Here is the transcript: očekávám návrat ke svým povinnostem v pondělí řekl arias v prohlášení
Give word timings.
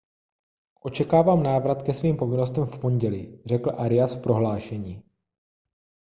očekávám 0.83 1.43
návrat 1.43 1.83
ke 1.83 1.93
svým 1.93 2.17
povinnostem 2.17 2.65
v 2.65 2.79
pondělí 2.79 3.41
řekl 3.45 3.71
arias 3.77 4.15
v 4.15 4.21
prohlášení 4.21 5.03